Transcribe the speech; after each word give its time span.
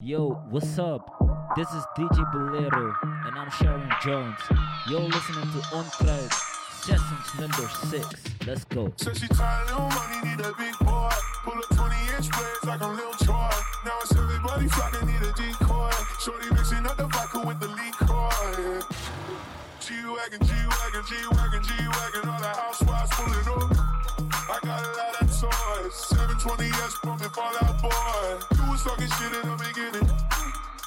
Yo, 0.00 0.30
what's 0.50 0.78
up? 0.78 1.10
This 1.56 1.68
is 1.72 1.84
DJ 1.96 2.32
Bolero, 2.32 2.94
and 3.26 3.36
I'm 3.36 3.50
Sharon 3.50 3.90
Jones. 4.00 4.38
You're 4.88 5.00
listening 5.00 5.50
to 5.50 5.58
Onkruid, 5.74 6.32
Sessions 6.84 7.40
number 7.40 7.68
6. 7.90 8.46
Let's 8.46 8.64
go. 8.66 8.92
She 8.96 9.26
tired, 9.26 9.66
little 9.66 9.88
money, 9.88 10.30
need 10.30 10.38
a 10.38 10.52
big 10.56 10.78
boy. 10.78 11.10
Pull 11.42 11.58
up 11.58 11.64
20 11.74 11.96
inch 12.14 12.30
blades 12.30 12.64
like. 12.64 12.80
Now 12.80 13.98
it's 14.00 14.14
everybody 14.14 14.68
flocking, 14.68 15.08
need 15.08 15.20
a 15.20 15.32
decoy. 15.32 15.90
Shorty 16.24 16.48
mixing 16.54 16.86
up 16.86 16.96
the 16.96 17.08
vodka 17.08 17.42
with 17.44 17.58
the. 17.58 17.68
G-Wagon, 19.80 20.46
G-Wagon, 20.46 21.02
G-Wagon, 21.08 21.62
G-Wagon, 21.64 22.28
all 22.28 22.40
the 22.40 22.46
housewives 22.46 23.10
pulling 23.14 23.48
up. 23.48 23.72
I 24.50 24.58
got 24.62 24.84
a 24.84 24.90
lot 24.96 25.07
toys. 25.40 25.94
720S 26.10 26.94
pumping 27.02 27.30
Fallout 27.30 27.82
Boy. 27.82 28.26
You 28.58 28.70
was 28.70 28.82
talking 28.82 29.06
shit 29.06 29.32
in 29.38 29.44
the 29.46 29.56
beginning. 29.56 30.08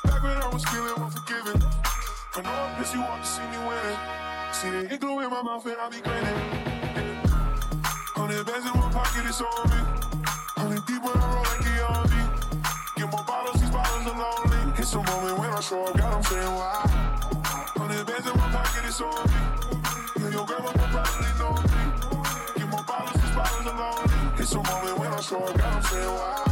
Back 0.04 0.24
when 0.24 0.36
I 0.36 0.50
was 0.52 0.64
feeling 0.66 0.96
unforgiving. 1.00 1.62
I 2.36 2.42
know 2.44 2.52
I 2.52 2.76
piss 2.78 2.94
you 2.94 3.02
off 3.02 3.22
to 3.22 3.28
see 3.28 3.48
me 3.48 3.60
winning. 3.64 4.00
See 4.52 4.70
the 4.70 4.94
igloo 4.94 5.20
in 5.24 5.30
my 5.30 5.42
mouth 5.42 5.66
and 5.66 5.78
I 5.80 5.88
be 5.90 6.02
grinning. 6.04 6.40
Hundred 8.12 8.46
bands 8.46 8.66
in 8.68 8.74
one 8.76 8.92
pocket, 8.92 9.24
it's 9.26 9.40
on 9.40 9.70
me. 9.72 9.80
Hundred 10.60 10.84
deep 10.86 11.02
when 11.02 11.16
I 11.16 11.26
roll 11.32 11.48
like 11.48 11.64
the 11.64 11.76
army. 11.88 12.24
Get 12.98 13.08
more 13.08 13.24
bottles, 13.24 13.62
these 13.62 13.72
bottles 13.72 14.04
are 14.04 14.20
lonely. 14.20 14.74
It's 14.78 14.94
a 14.94 14.98
moment 15.00 15.40
when 15.40 15.50
I 15.50 15.62
show 15.62 15.86
up, 15.86 15.96
God, 15.98 16.14
I'm 16.14 16.24
saying 16.24 16.56
why. 16.60 16.92
Hundred 17.80 18.06
bands 18.06 18.28
in 18.28 18.36
one 18.36 18.52
pocket, 18.52 18.84
it's 18.84 19.00
on 19.00 19.16
me. 19.32 19.40
Yeah, 20.20 20.30
your 20.36 20.46
grandma 20.46 20.72
will 20.76 20.92
probably 20.92 21.32
know 21.40 21.56
me 21.56 21.81
so 24.52 24.62
moment 24.64 25.00
when 25.00 25.14
I 25.14 25.22
slow 25.22 25.54
down, 25.54 25.82
saying 25.84 26.08
why. 26.08 26.51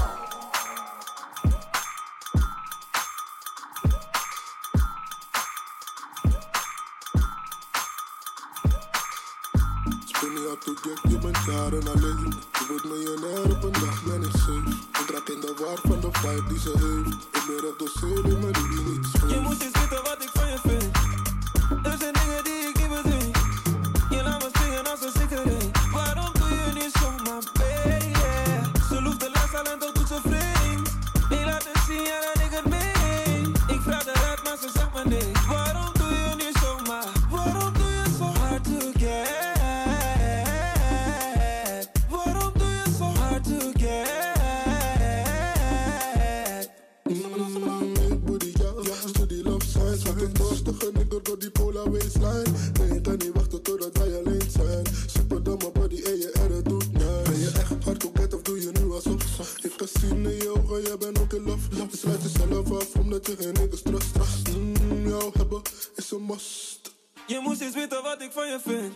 Waistline. 52.20 52.88
Nee, 52.88 52.98
ik 52.98 53.04
kan 53.04 53.18
niet 53.18 53.34
wachten 53.34 53.62
totdat 53.62 53.98
wij 53.98 54.18
alleen 54.18 54.50
zijn. 54.52 54.86
Super 55.06 55.44
domme 55.44 55.72
body 55.72 56.02
en 56.02 56.18
je 56.18 56.32
erre 56.32 56.62
doet 56.62 56.92
nice. 56.92 57.22
Ben 57.24 57.40
je 57.40 57.52
echt 57.54 57.84
hard 57.84 58.04
koket 58.04 58.34
of 58.34 58.42
doe 58.42 58.62
je 58.62 58.72
nu 58.72 58.92
alsof? 58.92 59.58
Ik 59.62 59.74
kan 59.78 59.88
zien 60.00 60.26
in 60.26 60.36
je 60.36 60.54
ogen, 60.56 60.82
jij 60.82 60.98
bent 60.98 61.20
ook 61.20 61.34
in 61.34 61.44
love. 61.44 61.76
Je 61.92 61.98
sluit 61.98 62.22
jezelf 62.22 62.72
af 62.72 62.96
omdat 62.96 63.28
je 63.28 63.36
geen 63.40 63.54
niggers 63.54 63.82
trust. 63.82 64.18
Mm, 64.58 65.08
jou 65.08 65.32
hebben 65.38 65.62
is 65.96 66.12
een 66.12 66.26
must. 66.26 66.92
Je 67.28 67.40
moest 67.44 67.62
eens 67.62 67.76
weten 67.76 68.04
wat 68.04 68.22
ik 68.22 68.32
van 68.32 68.48
je 68.48 68.60
vind. 68.66 68.94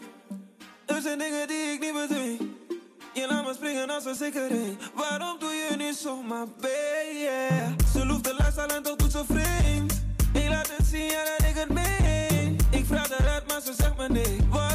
Er 0.86 1.02
zijn 1.02 1.18
dingen 1.18 1.48
die 1.48 1.58
ik 1.58 1.80
niet 1.80 1.94
bedwing. 1.94 2.40
Je 3.14 3.28
laat 3.28 3.46
me 3.46 3.54
springen 3.54 3.90
als 3.90 4.06
een 4.06 4.16
sigaret. 4.16 4.76
Waarom 4.96 5.40
doe 5.40 5.50
je 5.50 5.76
nu 5.78 5.94
zomaar, 5.94 6.48
baby? 6.62 7.84
Ze 7.94 8.06
loeft 8.06 8.24
de 8.24 8.62
al 8.62 8.68
en 8.68 8.84
toch 8.84 8.96
doet 8.96 9.12
ze 9.12 9.24
vreemd. 9.28 10.02
Ik 10.34 10.50
laat 10.50 10.70
het 10.78 10.88
zien, 10.88 11.06
ja 11.06 11.24
dat 11.38 11.48
ik 11.48 11.56
het 11.56 11.70
meen. 11.70 12.13
Ik 12.84 12.90
vraag 12.90 13.20
eruit, 13.20 13.48
maar 13.48 13.62
ze 13.62 13.74
zegt 13.78 13.98
me 13.98 14.10
nee. 14.10 14.38
Waarom 14.50 14.73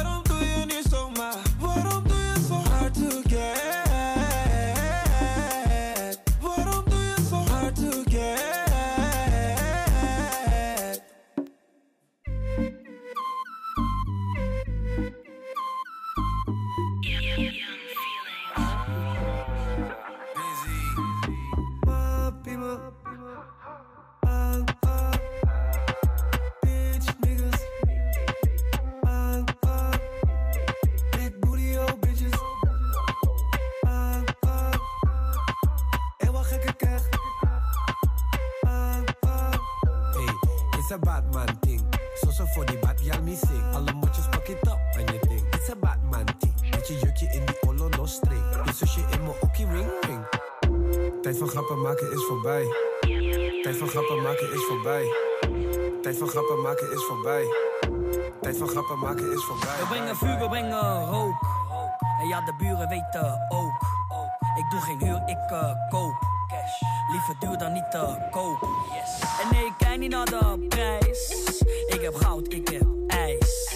is 52.01 52.23
voorbij. 52.23 52.65
Tijd 53.61 53.77
van 53.77 53.87
grappen 53.87 54.21
maken 54.21 54.53
is 54.53 54.63
voorbij. 54.63 55.05
Tijd 56.01 56.17
van 56.17 56.27
grappen 56.27 56.61
maken 56.61 56.91
is 56.91 57.03
voorbij. 57.03 57.45
Tijd 58.41 58.57
van 58.57 58.67
grappen 58.67 58.99
maken 58.99 59.31
is 59.31 59.43
voorbij. 59.43 59.77
We 59.79 59.85
brengen 59.89 60.15
vuur, 60.15 60.39
we 60.39 60.47
brengen 60.49 61.05
rook. 61.05 61.35
En 62.21 62.27
ja, 62.27 62.41
de 62.41 62.53
buren 62.57 62.89
weten 62.89 63.47
ook. 63.49 63.81
Ik 64.55 64.69
doe 64.69 64.81
geen 64.81 64.99
huur, 64.99 65.21
ik 65.25 65.51
eh, 65.51 65.71
koop. 65.89 66.15
Liever 67.11 67.35
duur 67.39 67.57
dan 67.57 67.73
niet 67.73 67.91
te 67.91 68.27
koop. 68.31 68.61
En 69.41 69.47
nee, 69.51 69.65
ik 69.65 69.73
kijk 69.77 69.99
niet 69.99 70.11
naar 70.11 70.25
de 70.25 70.65
prijs. 70.69 71.29
Ik 71.87 72.01
heb 72.01 72.15
goud, 72.15 72.53
ik 72.53 72.67
heb 72.67 72.87
ijs. 73.07 73.71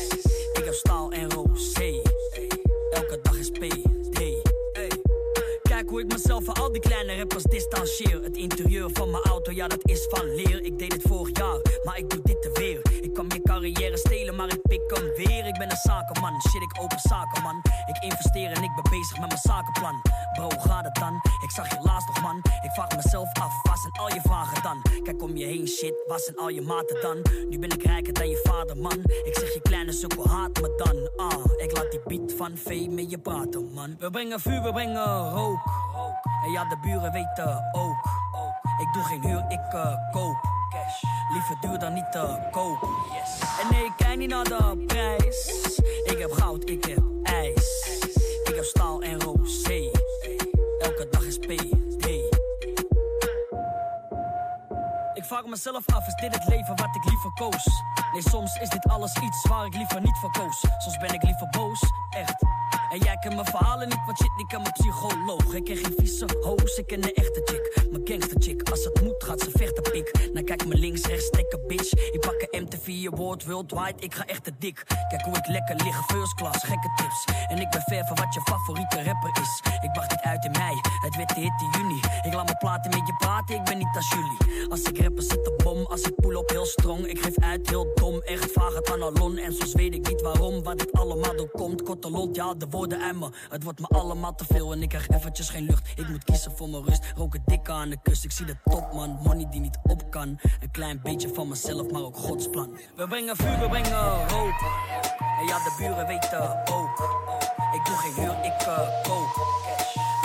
Ik 0.54 0.66
heb 0.66 0.74
staal 0.74 1.12
en 1.12 1.32
rosé. 1.32 2.02
Elke 2.92 3.20
dag 3.22 3.38
is 3.38 3.50
PD. 3.50 3.94
Kijk 5.62 5.90
hoe 5.90 6.00
ik 6.00 6.12
mezelf 6.12 6.44
van 6.44 6.54
al 6.54 6.72
die 6.72 6.82
kleine 6.82 7.12
rappers 7.44 7.70
distancieer. 7.70 8.24
Het 8.24 8.38
interieur 8.38 8.90
van 8.94 9.12
mijn 9.12 9.24
auto, 9.24 9.52
ja 9.52 9.68
dat 9.68 9.90
is 9.90 10.08
van 10.10 10.36
leer. 10.36 10.64
Ik 10.64 10.80
deed 10.80 10.94
het 10.94 11.02
vorig 11.02 11.38
jaar, 11.38 11.60
maar 11.84 11.98
ik 11.98 12.10
doe 12.10 12.20
dit 12.24 12.42
te 12.42 12.50
weer. 12.54 13.02
Ik 13.02 13.14
kan 13.14 13.26
je 13.30 13.42
carrière 13.42 13.98
stelen, 13.98 14.36
maar 14.36 14.48
ik 14.48 14.62
pik 14.62 14.82
hem 14.88 15.26
weer. 15.26 15.46
Ik 15.46 15.58
ben 15.58 15.72
een 15.72 15.78
zakenman, 15.78 16.42
shit 16.42 16.62
ik 16.62 16.82
open 16.82 17.00
zaken 17.00 17.44
man. 17.44 17.62
Ik 17.86 18.04
investeer 18.04 18.52
en 18.52 18.64
ik 18.64 18.72
ben 18.76 18.92
bezig 18.92 19.20
met 19.20 19.28
mijn 19.28 19.42
zakenplan. 19.42 20.02
Bro, 20.34 20.44
hoe 20.44 20.60
gaat 20.60 20.86
het 20.86 20.96
dan? 20.96 21.16
Ik 21.44 21.52
zag 21.52 21.70
je 21.70 21.78
laatst 21.82 22.08
nog 22.08 22.22
man. 22.22 22.38
Ik 22.38 22.72
vraag 22.74 22.96
mezelf 22.96 23.34
af, 23.34 23.54
waar 23.64 23.78
zijn 23.78 23.94
al 23.94 24.14
je 24.14 24.22
vragen 24.22 24.64
dan? 24.64 25.02
Kijk 25.04 25.22
om 25.22 25.38
je 25.38 25.46
heen 25.46 25.68
shit, 25.68 26.04
waar 26.08 26.20
zijn 26.20 26.38
al 26.38 26.50
je 26.50 26.62
maten 26.62 27.02
dan? 27.02 27.18
Nu 27.50 27.60
ben 27.60 27.70
ik 27.70 27.84
rijker 27.84 28.14
dan 28.14 28.30
je 28.30 28.40
vader 28.44 28.78
man. 28.78 29.00
Ik 29.24 29.38
zeg 29.40 29.54
je 29.54 29.62
kleine 29.62 29.92
sukkel 29.92 30.28
haat 30.28 30.62
me 30.62 30.74
dan. 30.76 31.28
Ah, 31.28 31.46
ik 31.58 31.78
laat 31.78 31.92
die 31.92 32.02
beat 32.06 32.34
van 32.34 32.58
V 32.58 32.88
met 32.90 33.12
je 33.12 33.20
praten 33.20 33.72
man. 33.74 33.96
We 34.00 34.10
brengen 34.10 34.40
vuur, 34.40 34.62
we 34.62 34.72
brengen 34.72 35.30
rook. 35.30 35.60
En 36.44 36.52
ja, 36.52 36.66
de 36.66 36.78
buren 36.78 37.12
weten 37.12 37.70
ook. 37.72 38.10
Ik 38.78 38.94
doe 38.94 39.04
geen 39.04 39.26
huur, 39.26 39.46
ik 39.48 39.74
eh, 39.74 39.96
koop. 40.12 40.38
Liever 41.34 41.58
duur 41.60 41.80
dan 41.80 41.94
niet 41.94 42.12
te 42.12 42.48
koop. 42.52 42.88
En 43.62 43.68
nee, 43.72 43.86
ik 43.86 43.94
kijk 43.98 44.18
niet 44.18 44.30
naar 44.30 44.44
de 44.44 44.84
prijs. 44.88 45.48
Ik 46.04 46.18
heb 46.20 46.32
goud, 46.32 46.70
ik 46.70 46.86
heb 46.86 47.04
ijs. 47.24 48.00
Ik 48.44 48.56
heb 48.56 48.64
staal 48.64 49.02
en 49.02 49.22
rosé. 49.22 49.92
Elke 50.80 51.08
dag 51.12 51.24
is 51.24 51.38
PD. 51.38 51.62
Ik 55.14 55.24
vraag 55.24 55.46
mezelf 55.46 55.86
af, 55.94 56.08
is 56.08 56.16
dit 56.16 56.36
het 56.36 56.48
leven 56.48 56.76
wat 56.76 56.96
ik 56.96 57.04
liever 57.06 57.32
koos? 57.34 57.68
Nee, 58.14 58.22
soms 58.22 58.56
is 58.56 58.70
dit 58.70 58.86
alles 58.88 59.16
iets 59.16 59.48
waar 59.48 59.66
ik 59.66 59.74
liever 59.74 60.02
niet 60.02 60.18
voor 60.18 60.32
koos. 60.32 60.64
Soms 60.78 60.98
ben 60.98 61.14
ik 61.14 61.24
liever 61.24 61.48
boos, 61.50 61.82
echt. 62.10 62.44
En 62.94 63.00
jij 63.00 63.18
kent 63.18 63.34
mijn 63.34 63.46
verhalen 63.46 63.90
niet, 63.90 64.06
want 64.06 64.18
shit, 64.18 64.32
ik 64.38 64.48
ken 64.48 64.62
mijn 64.62 64.74
psycholoog. 64.74 65.54
Ik 65.54 65.64
ken 65.64 65.78
geen 65.78 65.94
vieze 65.98 66.26
hoos, 66.42 66.78
ik 66.78 66.88
ken 66.88 67.04
een 67.04 67.14
echte 67.14 67.42
chick. 67.46 67.88
Mijn 67.92 68.02
gangster 68.08 68.42
chick, 68.42 68.70
als 68.70 68.84
het 68.84 69.02
moet 69.02 69.24
gaat 69.24 69.42
ze 69.42 69.50
vechten 69.52 69.92
pik. 69.92 70.34
Dan 70.34 70.44
kijk 70.44 70.66
me 70.66 70.76
links, 70.76 71.06
rechts, 71.06 71.26
stekken 71.26 71.68
bitch. 71.68 71.92
Ik 71.92 72.20
pak 72.20 72.48
een 72.50 72.64
MTV 72.64 73.10
woord 73.18 73.46
worldwide, 73.46 74.00
ik 74.00 74.14
ga 74.14 74.26
echt 74.26 74.44
te 74.44 74.54
dik. 74.60 74.84
Kijk 75.10 75.22
hoe 75.22 75.38
ik 75.38 75.48
lekker 75.48 75.76
lig, 75.76 76.06
first 76.06 76.34
class, 76.34 76.64
gekke 76.64 76.92
tips. 76.96 77.24
En 77.48 77.58
ik 77.58 77.70
ben 77.70 77.82
ver 77.82 78.06
van 78.06 78.16
wat 78.16 78.34
je 78.34 78.42
favoriete 78.42 79.04
rapper 79.04 79.32
is. 79.42 79.62
Ik 79.82 79.90
wacht 79.94 80.10
dit 80.10 80.22
uit 80.22 80.46
in 80.46 80.52
mei, 80.52 80.76
het 81.02 81.14
de 81.14 81.42
hit 81.42 81.62
in 81.62 81.70
juni. 81.80 82.00
Ik 82.22 82.34
laat 82.34 82.48
me 82.48 82.58
platen 82.58 82.90
met 82.92 83.08
je 83.08 83.14
praten, 83.18 83.56
ik 83.56 83.64
ben 83.64 83.78
niet 83.78 83.96
als 83.96 84.10
jullie. 84.10 84.70
Als 84.70 84.82
ik 84.82 85.02
rapper 85.02 85.24
zit 85.24 85.44
de 85.44 85.54
bom, 85.64 85.86
als 85.86 86.02
ik 86.02 86.16
pull 86.16 86.36
op 86.36 86.50
heel 86.50 86.66
strong. 86.66 87.06
Ik 87.06 87.20
geef 87.24 87.38
uit 87.38 87.70
heel 87.70 87.92
dom, 87.96 88.03
echt 88.12 88.52
vaag 88.52 88.74
het 88.76 88.92
analon. 88.92 89.38
En 89.38 89.54
soms 89.54 89.74
weet 89.74 89.94
ik 89.94 90.08
niet 90.08 90.22
waarom, 90.22 90.64
wat 90.64 90.82
ik 90.82 90.90
allemaal 90.92 91.36
doe 91.36 91.50
komt. 91.50 91.84
Korte 91.84 92.10
lont, 92.10 92.36
ja, 92.36 92.54
de 92.54 92.68
woorden 92.70 93.02
en 93.02 93.20
me. 93.20 93.30
Het 93.50 93.64
wordt 93.64 93.80
me 93.80 93.88
allemaal 93.88 94.36
te 94.36 94.46
veel 94.46 94.72
en 94.72 94.82
ik 94.82 94.90
krijg 94.90 95.10
eventjes 95.10 95.50
geen 95.50 95.66
lucht. 95.66 95.92
Ik 95.96 96.08
moet 96.10 96.24
kiezen 96.24 96.52
voor 96.52 96.70
mijn 96.70 96.84
rust, 96.84 97.04
roken 97.16 97.42
dik 97.46 97.70
aan 97.70 97.90
de 97.90 97.98
kust. 98.04 98.24
Ik 98.24 98.32
zie 98.32 98.46
de 98.46 98.56
top 98.64 98.94
man, 98.94 99.20
money 99.24 99.48
die 99.50 99.60
niet 99.60 99.78
op 99.84 100.12
kan. 100.12 100.40
Een 100.60 100.72
klein 100.72 101.00
beetje 101.04 101.30
van 101.34 101.48
mezelf, 101.48 101.92
maar 101.92 102.02
ook 102.02 102.18
Gods 102.18 102.50
plan. 102.50 102.78
We 102.96 103.08
brengen 103.08 103.36
vuur, 103.36 103.60
we 103.60 103.70
brengen 103.70 103.98
hoop. 104.34 104.62
En 105.40 105.46
ja, 105.48 105.58
de 105.58 105.76
buren 105.78 106.08
weten 106.08 106.64
ook. 106.72 107.22
Ik 107.74 107.86
doe 107.86 107.96
geen 107.96 108.14
huur, 108.14 108.46
ik 108.46 108.68
uh, 108.68 109.04
koop. 109.04 109.62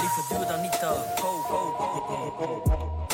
Liever 0.01 0.25
duur 0.29 0.47
dan 0.47 0.61
niet 0.61 0.73
te 0.73 1.15
koop. 1.21 3.08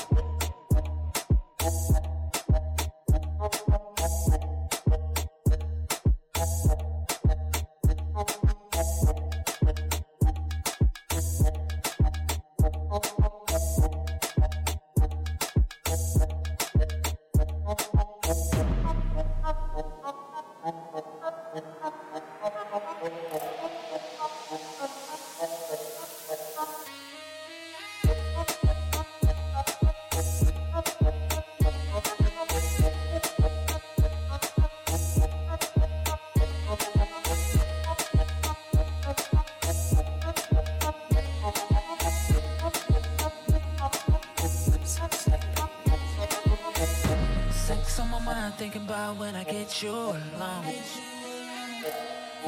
Mind, 48.44 48.54
thinking 48.56 48.82
about 48.82 49.16
when 49.16 49.34
I 49.34 49.44
get 49.44 49.82
you 49.82 49.90
alone. 49.90 50.74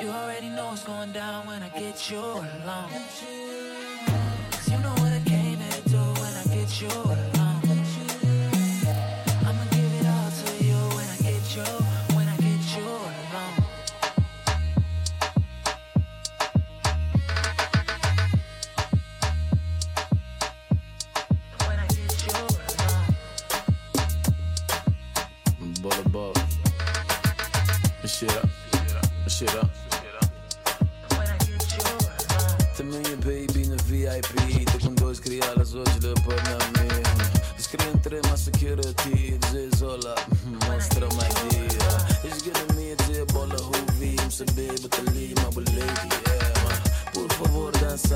You 0.00 0.08
already 0.08 0.48
know 0.50 0.66
what's 0.66 0.84
going 0.84 1.12
down 1.12 1.46
when 1.46 1.62
I 1.62 1.68
get 1.70 2.10
you 2.10 2.18
alone. 2.18 2.90
Cause 4.50 4.68
you 4.70 4.78
know 4.78 4.94
what 5.00 5.12
I 5.12 5.22
came 5.24 5.58
here 5.58 5.82
to 5.92 5.98
when 6.20 6.34
I 6.34 6.44
get 6.54 6.80
you 6.80 6.88
alone. 6.88 7.15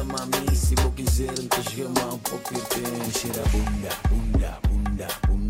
Dança 0.01 0.05
mami. 0.05 0.57
Se 0.57 0.75
vou 0.77 0.91
quiser, 0.93 1.33
te 1.33 1.71
chama 1.71 2.15
um 2.15 2.19
pouco 2.19 2.55
e 2.55 2.61
tem. 2.61 3.11
Cheira 3.13 3.43
bunda, 3.51 3.89
bunda, 4.09 4.59
bunda, 4.69 5.09
bunda, 5.27 5.50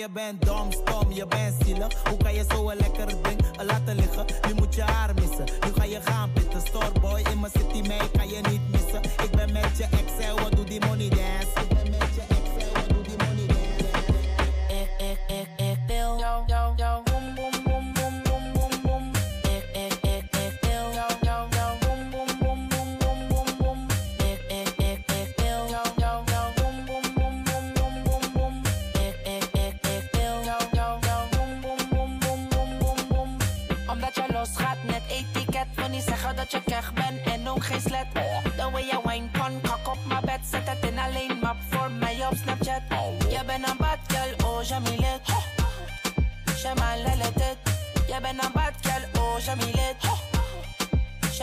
higher 0.00 0.08
band 0.08 0.39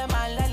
my 0.10 0.28
life. 0.36 0.47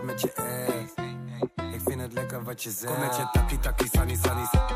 Praat 0.00 0.04
met 0.04 0.20
je 0.20 0.34
ass. 0.36 0.92
Ik 1.74 1.80
vind 1.84 2.00
het 2.00 2.12
lekker 2.12 2.44
wat 2.44 2.62
je 2.62 2.70
zegt. 2.70 2.92
Kom 2.92 3.00
met 3.00 3.16
je 3.16 3.28
taki 3.32 3.58
taki 3.58 3.88
sani 3.92 4.16
sani. 4.16 4.67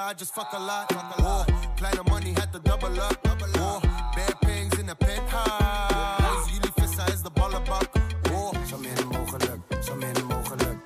Player, 0.00 0.10
I 0.10 0.14
just 0.14 0.34
fuck 0.34 0.52
a 0.52 0.58
lot. 0.58 0.86
Oh, 1.18 1.44
kleine 1.76 2.08
money 2.08 2.32
had 2.32 2.52
to 2.52 2.58
double 2.58 3.00
up. 3.00 3.18
Oh, 3.56 3.80
bad 4.16 4.40
pings 4.40 4.78
in 4.78 4.86
the 4.86 4.94
penthouse. 4.94 6.50
Jullie 6.50 6.72
vissen 6.74 7.06
is 7.06 7.22
de 7.22 7.30
ballenbak. 7.30 7.90
Oh, 8.32 8.52
Zo 8.66 8.78
min 8.78 9.08
mogelijk, 9.08 9.60
zo 9.84 9.94
min 9.94 10.26
mogelijk. 10.28 10.78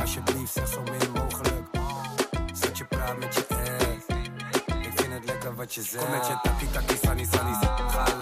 Alsjeblieft, 0.00 0.52
zeg 0.52 0.68
zo 0.68 0.82
min 0.82 1.10
mogelijk. 1.14 1.66
Zet 2.52 2.78
je 2.78 2.84
praat 2.84 3.18
met 3.18 3.34
je 3.34 3.46
ass. 3.48 4.06
Ik 4.86 4.92
vind 4.94 5.12
het 5.12 5.24
lekker 5.24 5.54
wat 5.54 5.74
je 5.74 5.82
zegt. 5.82 6.04
Kom 6.04 6.10
met 6.10 6.26
je 6.26 6.38
taki 6.42 6.70
taki 6.70 6.96
sani 7.02 7.24
sani. 7.24 7.54
Ga 7.90 8.19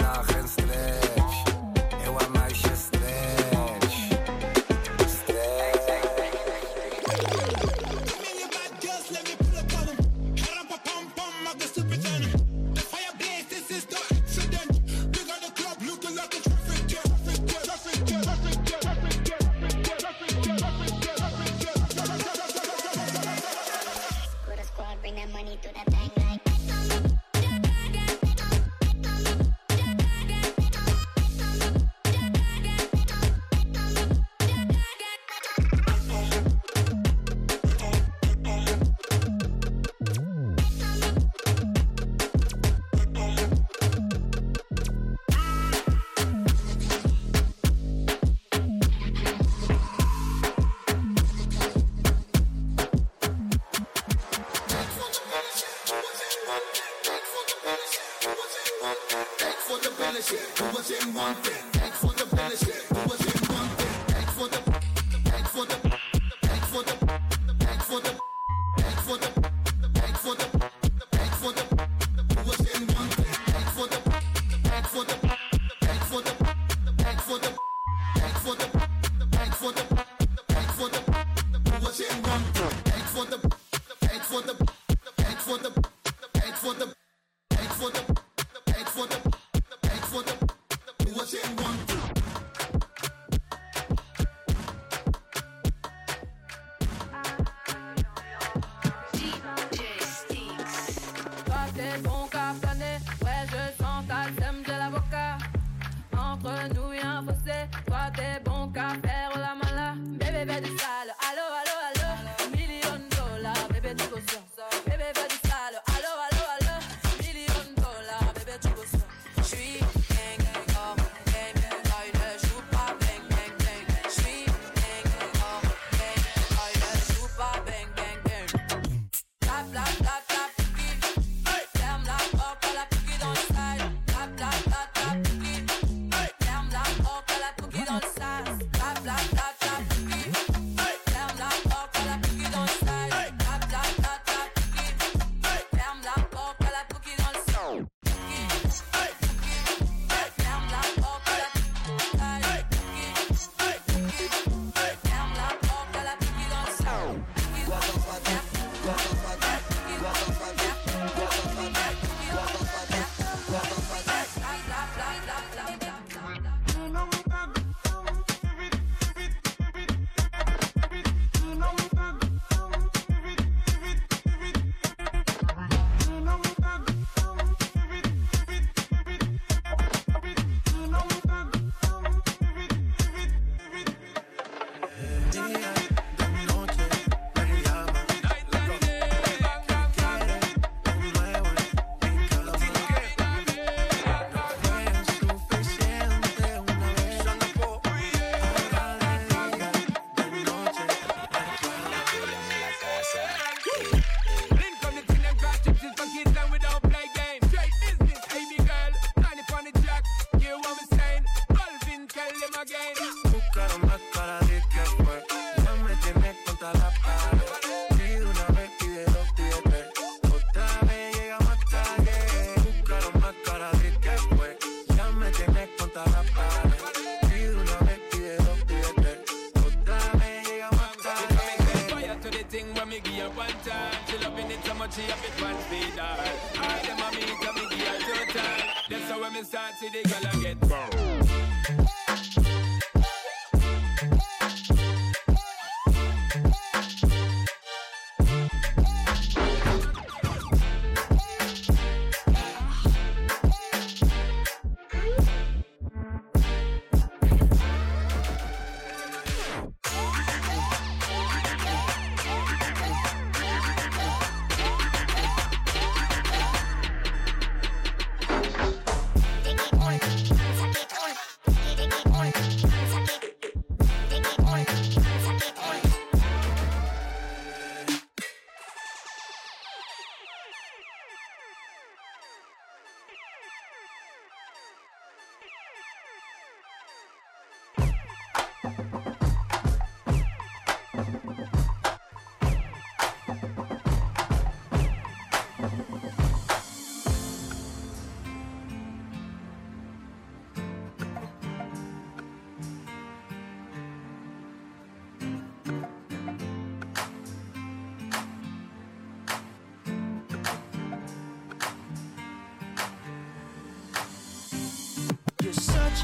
go. 240.87 241.08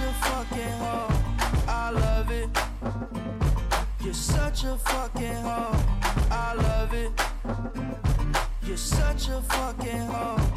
a 0.04 0.12
fucking 0.12 0.72
hoe. 0.82 1.08
I 1.66 1.90
love 1.90 2.30
it. 2.30 2.48
You're 4.02 4.12
such 4.12 4.64
a 4.64 4.76
fucking 4.76 5.34
hoe. 5.46 5.76
I 6.30 6.54
love 6.54 6.94
it. 6.94 7.12
You're 8.62 8.76
such 8.76 9.28
a 9.28 9.40
fucking 9.40 10.06
hoe. 10.12 10.53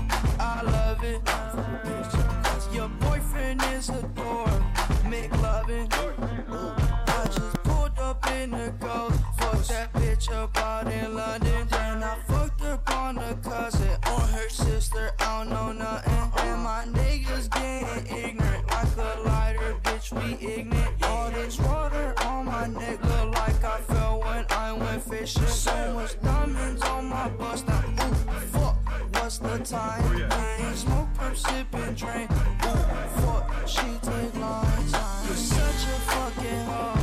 All 21.04 21.30
this 21.32 21.60
water 21.60 22.14
on 22.24 22.46
my 22.46 22.68
neck 22.68 23.04
look 23.04 23.36
like 23.36 23.64
I 23.64 23.80
fell 23.82 24.20
when 24.22 24.46
I 24.50 24.74
went 24.74 25.04
fishing. 25.04 25.46
So 25.48 25.94
much 25.94 26.20
diamonds 26.22 26.82
on 26.84 27.06
my 27.06 27.30
bust. 27.30 27.68
Now, 27.68 27.84
ooh, 28.02 28.14
fuck, 28.54 28.76
what's 29.14 29.38
the 29.40 29.58
time? 29.60 30.28
I 30.32 30.58
ain't 30.60 30.78
smoke, 30.78 31.08
I'm 31.20 31.36
sipping, 31.36 31.94
drink. 31.94 32.32
Ooh, 32.32 32.78
fuck, 33.22 33.68
she 33.68 33.88
take 34.02 34.34
long 34.36 34.66
time. 34.92 35.28
You're 35.28 35.36
such 35.36 35.84
a 35.94 35.98
fucking 36.12 36.66
hoe. 36.66 37.00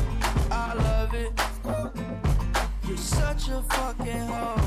I 0.51 0.75
love 0.75 1.15
it. 1.15 1.33
You're 2.87 2.97
such 2.97 3.49
a 3.49 3.63
fucking 3.63 4.27
hoe. 4.29 4.64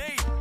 Hey. 0.00 0.39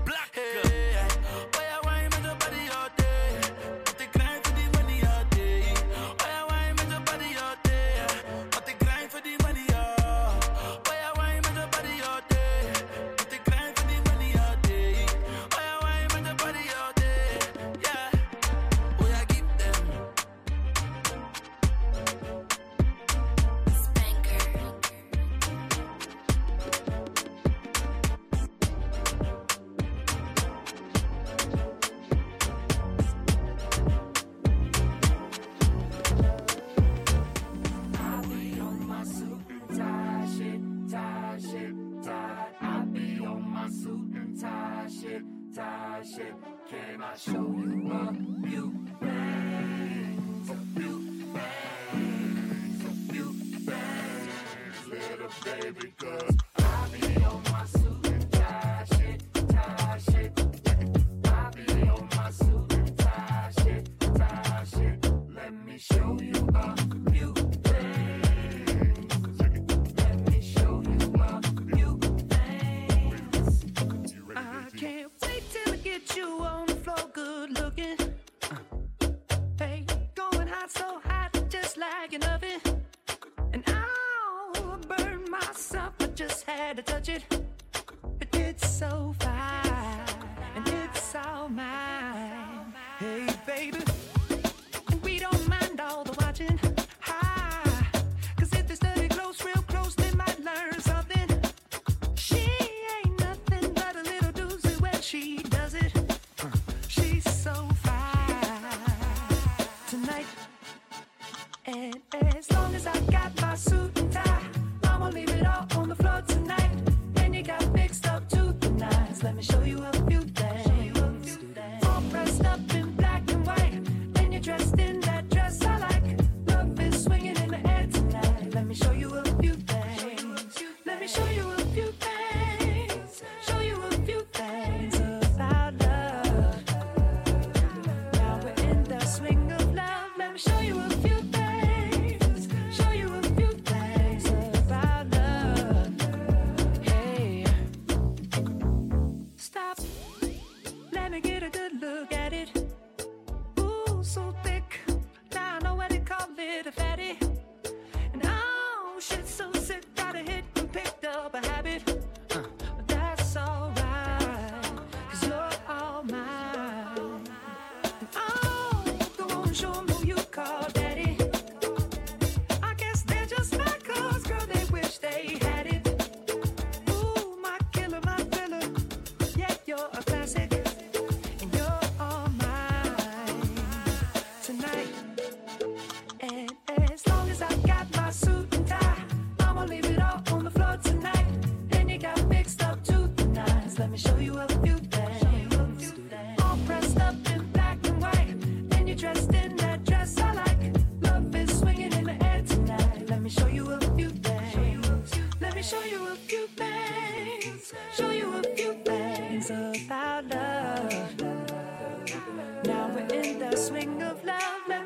baby 55.58 55.94
girl. 55.98 56.49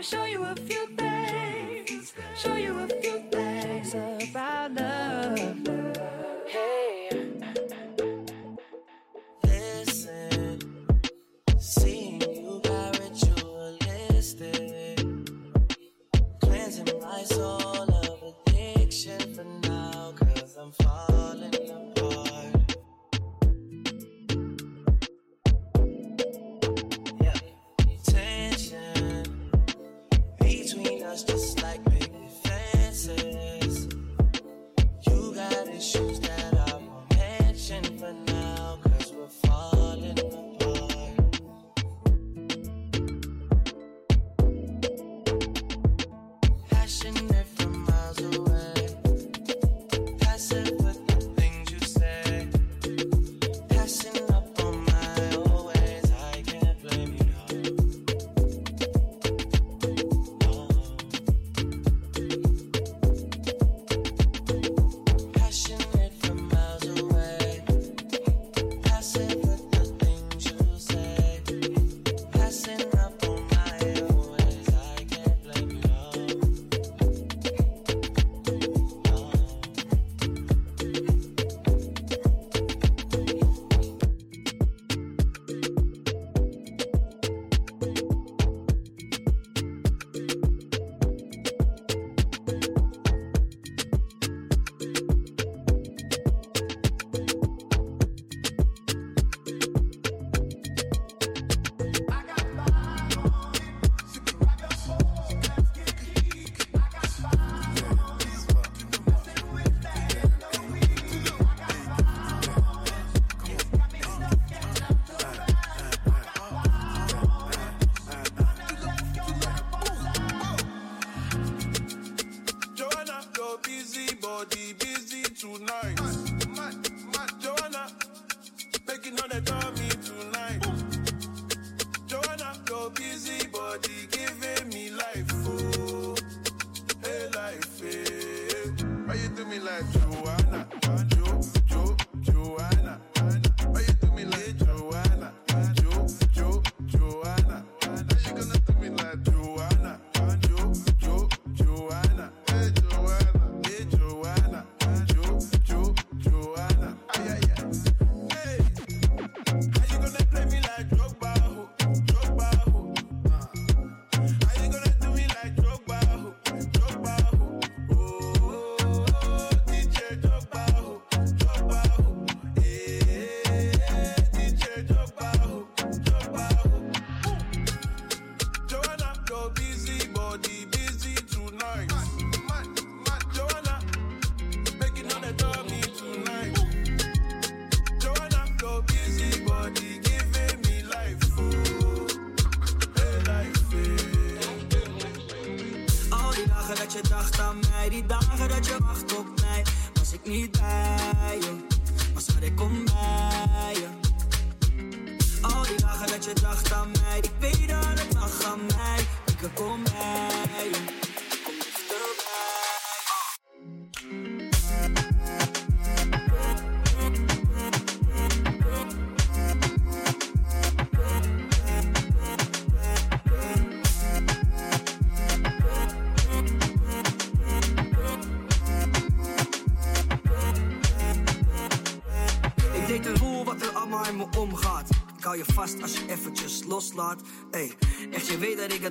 Show 0.04 0.26
you 0.26 0.44
a 0.44 0.54
few 0.56 0.86
things. 0.98 2.14
Show 2.36 2.56
you 2.56 2.73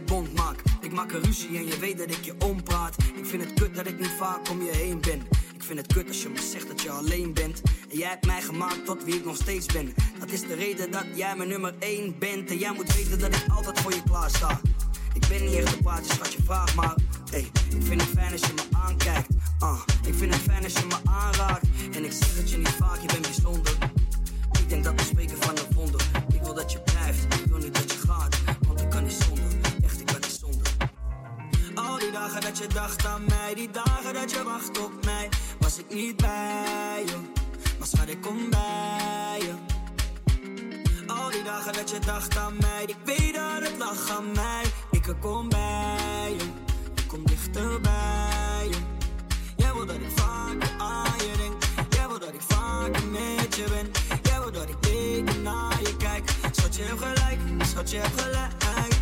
bond. 0.01 0.29
Ik 0.81 0.93
maak 0.93 1.13
een 1.13 1.23
ruzie 1.23 1.57
en 1.57 1.67
je 1.67 1.79
weet 1.79 1.99
dat 1.99 2.11
ik 2.11 2.25
je 2.25 2.35
ompraat. 2.39 2.97
Ik 3.17 3.27
vind 3.27 3.45
het 3.45 3.53
kut 3.53 3.75
dat 3.75 3.87
ik 3.87 3.99
niet 3.99 4.15
vaak 4.19 4.51
om 4.51 4.63
je 4.63 4.71
heen 4.71 5.01
ben. 5.01 5.21
Ik 5.55 5.63
vind 5.63 5.79
het 5.79 5.93
kut 5.93 6.09
als 6.09 6.23
je 6.23 6.29
me 6.29 6.41
zegt 6.53 6.69
dat 6.69 6.81
je 6.81 6.91
alleen 6.91 7.35
bent. 7.35 7.61
En 7.91 7.99
jij 7.99 8.09
hebt 8.09 8.27
mij 8.27 8.43
gemaakt 8.43 8.85
tot 8.85 9.05
wie 9.05 9.15
ik 9.15 9.25
nog 9.25 9.37
steeds 9.37 9.67
ben. 9.67 9.95
Dat 10.19 10.31
is 10.31 10.41
de 10.41 10.55
reden 10.55 10.91
dat 10.91 11.05
jij 11.15 11.37
mijn 11.37 11.49
nummer 11.49 11.75
1 11.79 12.19
bent. 12.19 12.51
En 12.51 12.59
jij 12.59 12.73
moet 12.73 12.95
weten 12.95 13.19
dat 13.19 13.35
ik 13.35 13.45
altijd 13.49 13.81
voor 13.81 13.93
je 13.93 14.03
klaar 14.03 14.31
sta. 14.31 14.61
Ik 15.15 15.27
ben 15.29 15.45
niet 15.45 15.55
echt 15.55 15.77
een 15.77 15.83
praatje, 15.83 16.13
schat 16.13 16.33
je 16.33 16.43
vraag 16.43 16.75
maar. 16.75 16.95
Ey, 17.33 17.51
ik 17.77 17.83
vind 17.83 18.01
het 18.01 18.11
fijn 18.11 18.33
als 18.33 18.41
je 18.41 18.53
me 18.55 18.77
aankijkt. 18.77 19.29
Ah, 19.59 19.81
ik 20.07 20.15
vind 20.15 20.35
het 20.35 20.43
fijn 20.43 20.65
als 20.65 20.73
je 20.73 20.87
me 20.89 21.11
aanraakt. 21.11 21.67
En 21.93 22.05
ik 22.05 22.13
zeg 22.13 22.37
het 22.37 22.51
je 22.51 22.57
niet 22.57 22.69
vaak, 22.69 23.01
je 23.01 23.07
bent 23.07 23.23
bijzonder. 23.23 23.73
Ik 24.61 24.69
denk 24.69 24.85
dat 24.85 24.95
we 24.95 25.03
spreken 25.03 25.37
van 25.43 25.57
een 25.57 25.75
wonder. 25.75 26.12
Je 32.63 32.69
dacht 32.69 33.07
aan 33.07 33.25
mij, 33.29 33.55
die 33.55 33.71
dagen 33.71 34.15
dat 34.15 34.31
je 34.31 34.43
wacht 34.43 34.79
op 34.79 35.05
mij, 35.05 35.29
was 35.59 35.79
ik 35.79 35.95
niet 35.95 36.17
bij 36.17 37.03
je. 37.07 37.17
Maar 37.79 37.89
schat, 37.89 38.09
ik 38.09 38.21
kom 38.21 38.51
bij 38.51 39.39
je. 39.41 39.55
Al 41.07 41.31
die 41.31 41.43
dagen 41.43 41.73
dat 41.73 41.91
je 41.91 41.99
dacht 41.99 42.37
aan 42.37 42.57
mij, 42.61 42.85
ik 42.87 42.97
weet 43.05 43.35
dat 43.35 43.69
het 43.69 43.79
lag 43.79 44.11
aan 44.11 44.33
mij. 44.33 44.65
Ik 44.91 45.15
kom 45.21 45.49
bij 45.49 46.35
je, 46.39 46.45
ik 46.95 47.09
kom 47.09 47.27
dichterbij 47.27 48.69
je. 48.71 48.79
Jij 49.57 49.73
wil 49.73 49.87
dat 49.87 49.97
ik 49.97 50.11
vaker 50.15 50.71
aan 50.79 51.19
je 51.19 51.37
denk, 51.37 51.63
jij 51.95 52.09
wil 52.09 52.19
dat 52.19 52.35
ik 52.35 52.43
vaker 52.49 53.07
met 53.07 53.57
je 53.57 53.65
ben. 53.71 53.91
Jij 54.23 54.41
wil 54.41 54.53
dat 54.53 54.69
ik 54.69 54.77
weken 54.81 55.43
naar 55.43 55.81
je 55.81 55.97
kijk. 55.97 56.31
Schat, 56.53 56.77
je 56.77 56.83
hebt 56.83 57.03
gelijk, 57.03 57.39
schat, 57.59 57.91
je 57.91 57.97
hebt 57.97 58.21
gelijk. 58.21 59.02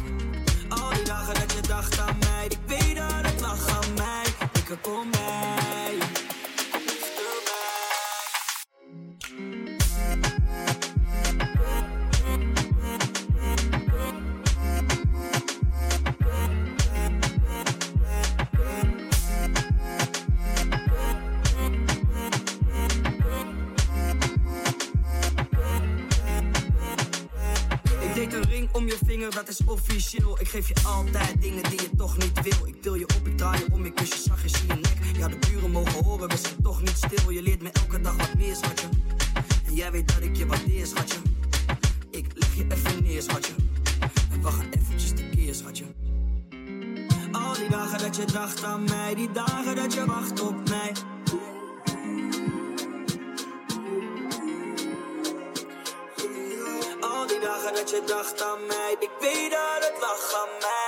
Al 0.70 0.90
die 0.94 1.04
dagen 1.04 1.34
dat 1.34 1.52
je 1.52 1.60
dacht 1.68 1.98
aan 1.98 2.16
mij, 2.18 2.46
ik 2.48 2.58
weet 2.66 2.96
dat 2.96 3.30
het 3.30 3.40
lag 3.40 3.68
aan 3.68 3.94
mij. 3.94 4.24
Ik 4.52 4.78
kom 4.82 5.10
bij 5.10 6.29
dat 29.28 29.48
is 29.48 29.60
officieel. 29.64 30.40
Ik 30.40 30.48
geef 30.48 30.68
je 30.68 30.74
altijd 30.86 31.42
dingen 31.42 31.62
die 31.62 31.80
je 31.80 31.90
toch 31.96 32.18
niet 32.18 32.40
wil. 32.42 32.66
Ik 32.66 32.82
til 32.82 32.94
je 32.94 33.04
op, 33.04 33.26
ik 33.26 33.36
draai 33.36 33.58
je 33.58 33.66
om, 33.72 33.84
ik 33.84 33.94
kus 33.94 34.08
je 34.08 34.18
zachtjes 34.18 34.52
in 34.60 34.66
je 34.66 34.74
nek. 34.74 35.16
Ja, 35.16 35.28
de 35.28 35.36
buren 35.36 35.70
mogen 35.70 36.04
horen, 36.04 36.28
we 36.28 36.36
zijn 36.36 36.62
toch 36.62 36.80
niet 36.80 36.96
stil. 36.96 37.30
Je 37.30 37.42
leert 37.42 37.62
me 37.62 37.70
elke 37.72 38.00
dag 38.00 38.16
wat 38.16 38.34
meer, 38.34 38.56
schatje. 38.56 38.88
En 39.66 39.74
jij 39.74 39.90
weet 39.90 40.08
dat 40.14 40.22
ik 40.22 40.36
je 40.36 40.46
waardeer, 40.46 40.86
schatje. 40.86 41.18
Ik 42.10 42.26
leg 42.34 42.54
je 42.54 42.66
even 42.68 43.02
neer, 43.02 43.22
schatje. 43.22 43.52
En 44.32 44.42
we 44.42 44.50
gaan 44.50 44.68
eventjes 44.70 45.10
tekeer, 45.10 45.54
schatje. 45.54 45.84
Al 47.32 47.54
die 47.54 47.68
dagen 47.68 47.98
dat 47.98 48.16
je 48.16 48.24
dacht 48.24 48.64
aan 48.64 48.84
mij, 48.84 49.14
die 49.14 49.30
dagen 49.30 49.76
dat 49.76 49.94
je 49.94 50.04
wacht 50.04 50.40
op 50.40 50.68
mij. 50.68 50.92
Dat 57.80 57.90
je 57.90 58.02
dacht 58.04 58.42
aan 58.42 58.66
mij, 58.66 58.96
ik 58.98 59.10
weet 59.20 59.50
dat 59.50 59.84
het 59.84 60.00
lag 60.00 60.34
aan 60.34 60.48
mij. 60.60 60.79